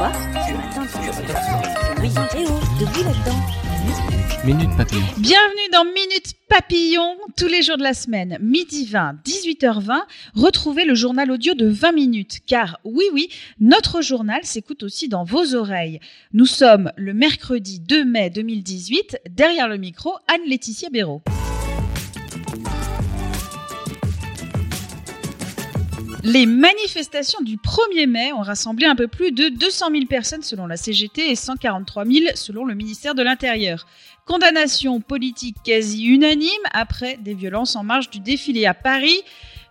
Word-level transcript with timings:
Quoi 0.00 0.12
Ce 0.14 0.54
matin, 0.54 0.86
Oui, 2.00 2.08
oh, 2.16 2.80
de 2.80 2.86
bruit 2.86 3.02
là-dedans. 3.04 3.36
Minute 4.46 4.74
Papillon. 4.74 5.02
Bienvenue 5.18 5.68
dans 5.74 5.84
Minute 5.84 6.32
Papillon, 6.48 7.18
tous 7.36 7.48
les 7.48 7.60
jours 7.60 7.76
de 7.76 7.82
la 7.82 7.92
semaine, 7.92 8.38
midi 8.40 8.86
20, 8.86 9.16
18h20. 9.26 10.00
Retrouvez 10.34 10.86
le 10.86 10.94
journal 10.94 11.30
audio 11.30 11.52
de 11.52 11.68
20 11.68 11.92
minutes, 11.92 12.38
car 12.46 12.80
oui, 12.84 13.04
oui, 13.12 13.28
notre 13.60 14.00
journal 14.00 14.40
s'écoute 14.42 14.84
aussi 14.84 15.10
dans 15.10 15.24
vos 15.24 15.54
oreilles. 15.54 16.00
Nous 16.32 16.46
sommes 16.46 16.92
le 16.96 17.12
mercredi 17.12 17.78
2 17.80 18.06
mai 18.06 18.30
2018, 18.30 19.18
derrière 19.28 19.68
le 19.68 19.76
micro, 19.76 20.14
Anne-Laetitia 20.28 20.88
Béraud. 20.88 21.20
Les 26.22 26.44
manifestations 26.44 27.40
du 27.40 27.56
1er 27.56 28.06
mai 28.06 28.32
ont 28.34 28.42
rassemblé 28.42 28.84
un 28.84 28.94
peu 28.94 29.08
plus 29.08 29.32
de 29.32 29.48
200 29.48 29.86
000 29.90 30.04
personnes 30.04 30.42
selon 30.42 30.66
la 30.66 30.76
CGT 30.76 31.30
et 31.30 31.34
143 31.34 32.04
000 32.04 32.24
selon 32.34 32.66
le 32.66 32.74
ministère 32.74 33.14
de 33.14 33.22
l'Intérieur. 33.22 33.86
Condamnation 34.26 35.00
politique 35.00 35.56
quasi 35.64 36.04
unanime 36.04 36.50
après 36.72 37.16
des 37.16 37.32
violences 37.32 37.74
en 37.74 37.84
marge 37.84 38.10
du 38.10 38.20
défilé 38.20 38.66
à 38.66 38.74
Paris. 38.74 39.22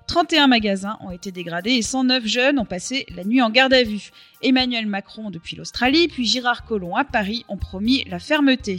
31 0.08 0.48
magasins 0.48 0.98
ont 1.02 1.12
été 1.12 1.32
dégradés 1.32 1.74
et 1.74 1.84
109 1.84 2.26
jeunes 2.26 2.58
ont 2.58 2.66
passé 2.66 3.06
la 3.16 3.24
nuit 3.24 3.44
en 3.44 3.52
garde 3.52 3.74
à 3.74 3.84
vue. 3.84 4.10
Emmanuel 4.42 4.88
Macron 4.88 5.30
depuis 5.30 5.56
l'Australie, 5.56 6.08
puis 6.08 6.26
Girard 6.26 6.66
Collomb 6.66 6.96
à 6.96 7.04
Paris 7.04 7.46
ont 7.48 7.58
promis 7.58 8.06
la 8.06 8.18
fermeté. 8.18 8.78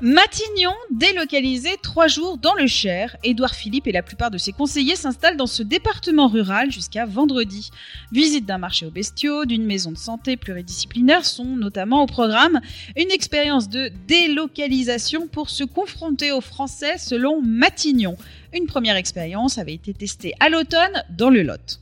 Matignon, 0.00 0.74
délocalisé 0.90 1.70
trois 1.80 2.08
jours 2.08 2.36
dans 2.36 2.54
le 2.54 2.66
Cher. 2.66 3.16
Édouard 3.22 3.54
Philippe 3.54 3.86
et 3.86 3.92
la 3.92 4.02
plupart 4.02 4.30
de 4.30 4.38
ses 4.38 4.52
conseillers 4.52 4.96
s'installent 4.96 5.36
dans 5.36 5.46
ce 5.46 5.62
département 5.62 6.26
rural 6.26 6.70
jusqu'à 6.70 7.06
vendredi. 7.06 7.70
Visite 8.12 8.44
d'un 8.44 8.58
marché 8.58 8.86
aux 8.86 8.90
bestiaux, 8.90 9.44
d'une 9.44 9.64
maison 9.64 9.92
de 9.92 9.96
santé 9.96 10.36
pluridisciplinaire 10.36 11.24
sont 11.24 11.44
notamment 11.56 12.02
au 12.02 12.06
programme. 12.06 12.60
Une 12.96 13.10
expérience 13.12 13.68
de 13.68 13.90
délocalisation 14.08 15.28
pour 15.28 15.48
se 15.48 15.64
confronter 15.64 16.32
aux 16.32 16.40
Français 16.40 16.98
selon 16.98 17.40
Matignon. 17.40 18.16
Une 18.52 18.66
première 18.66 18.96
expérience 18.96 19.58
avait 19.58 19.74
été 19.74 19.94
testée 19.94 20.34
à 20.40 20.48
l'automne 20.48 21.04
dans 21.10 21.30
le 21.30 21.42
Lot. 21.42 21.80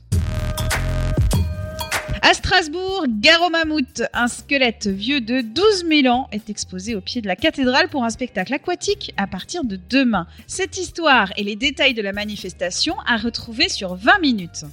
À 2.25 2.33
Strasbourg, 2.33 3.05
Garo 3.19 3.49
Mammouth, 3.49 4.01
un 4.13 4.29
squelette 4.29 4.87
vieux 4.87 5.19
de 5.19 5.41
12 5.41 5.85
000 5.89 6.07
ans, 6.07 6.29
est 6.31 6.49
exposé 6.49 6.95
au 6.95 7.01
pied 7.01 7.19
de 7.19 7.27
la 7.27 7.35
cathédrale 7.35 7.89
pour 7.89 8.05
un 8.05 8.09
spectacle 8.09 8.53
aquatique 8.53 9.13
à 9.17 9.27
partir 9.27 9.65
de 9.65 9.77
demain. 9.89 10.25
Cette 10.47 10.77
histoire 10.77 11.33
et 11.35 11.43
les 11.43 11.57
détails 11.57 11.93
de 11.93 12.01
la 12.01 12.13
manifestation 12.13 12.95
à 13.05 13.17
retrouver 13.17 13.67
sur 13.67 13.95
20 13.95 14.19
minutes. 14.21 14.63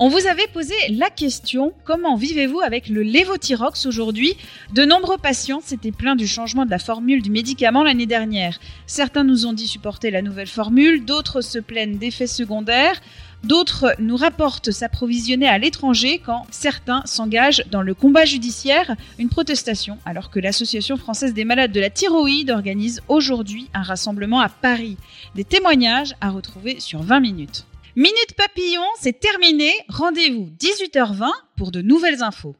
On 0.00 0.08
vous 0.08 0.28
avait 0.28 0.46
posé 0.46 0.74
la 0.90 1.10
question 1.10 1.72
comment 1.82 2.14
vivez-vous 2.14 2.60
avec 2.60 2.88
le 2.88 3.02
lévothyrox 3.02 3.84
aujourd'hui? 3.84 4.36
De 4.72 4.84
nombreux 4.84 5.18
patients 5.18 5.60
s'étaient 5.60 5.90
plaints 5.90 6.14
du 6.14 6.28
changement 6.28 6.64
de 6.64 6.70
la 6.70 6.78
formule 6.78 7.20
du 7.20 7.30
médicament 7.30 7.82
l'année 7.82 8.06
dernière. 8.06 8.60
Certains 8.86 9.24
nous 9.24 9.46
ont 9.46 9.52
dit 9.52 9.66
supporter 9.66 10.12
la 10.12 10.22
nouvelle 10.22 10.46
formule, 10.46 11.04
d'autres 11.04 11.40
se 11.40 11.58
plaignent 11.58 11.98
d'effets 11.98 12.28
secondaires. 12.28 13.00
D'autres 13.42 13.92
nous 13.98 14.16
rapportent 14.16 14.70
s'approvisionner 14.70 15.48
à 15.48 15.58
l'étranger 15.58 16.22
quand 16.24 16.46
certains 16.52 17.02
s'engagent 17.04 17.64
dans 17.72 17.82
le 17.82 17.94
combat 17.94 18.24
judiciaire, 18.24 18.94
une 19.18 19.28
protestation, 19.28 19.98
alors 20.06 20.30
que 20.30 20.38
l'Association 20.38 20.96
française 20.96 21.34
des 21.34 21.44
malades 21.44 21.72
de 21.72 21.80
la 21.80 21.90
thyroïde 21.90 22.52
organise 22.52 23.02
aujourd'hui 23.08 23.68
un 23.74 23.82
rassemblement 23.82 24.40
à 24.40 24.48
Paris. 24.48 24.96
Des 25.34 25.44
témoignages 25.44 26.14
à 26.20 26.30
retrouver 26.30 26.78
sur 26.78 27.02
20 27.02 27.18
minutes. 27.18 27.64
Minute 28.00 28.34
Papillon, 28.36 28.86
c'est 29.00 29.18
terminé. 29.18 29.72
Rendez-vous 29.88 30.50
18h20 30.56 31.32
pour 31.56 31.72
de 31.72 31.82
nouvelles 31.82 32.22
infos. 32.22 32.54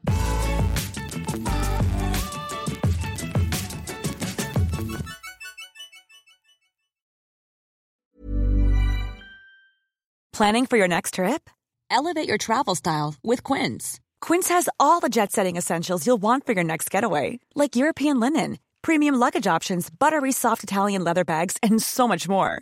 Planning 10.33 10.65
for 10.65 10.75
your 10.75 10.89
next 10.89 11.13
trip? 11.13 11.49
Elevate 11.89 12.27
your 12.27 12.37
travel 12.37 12.75
style 12.75 13.15
with 13.23 13.41
Quince. 13.43 14.01
Quince 14.19 14.49
has 14.49 14.67
all 14.77 14.99
the 14.99 15.07
jet 15.07 15.31
setting 15.31 15.55
essentials 15.55 16.05
you'll 16.05 16.21
want 16.21 16.45
for 16.45 16.51
your 16.51 16.65
next 16.65 16.91
getaway, 16.91 17.39
like 17.55 17.77
European 17.77 18.19
linen, 18.19 18.57
premium 18.81 19.15
luggage 19.15 19.47
options, 19.47 19.89
buttery 19.89 20.33
soft 20.33 20.65
Italian 20.65 21.05
leather 21.05 21.23
bags, 21.23 21.55
and 21.63 21.81
so 21.81 22.09
much 22.09 22.27
more. 22.27 22.61